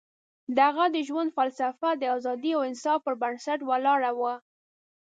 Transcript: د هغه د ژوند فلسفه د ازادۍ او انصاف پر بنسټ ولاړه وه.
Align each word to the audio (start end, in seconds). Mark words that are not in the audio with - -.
د 0.55 0.57
هغه 0.67 0.85
د 0.95 0.97
ژوند 1.07 1.33
فلسفه 1.37 1.89
د 1.95 2.03
ازادۍ 2.17 2.51
او 2.57 2.61
انصاف 2.69 2.99
پر 3.05 3.13
بنسټ 3.21 3.59
ولاړه 3.69 4.11
وه. 4.19 4.33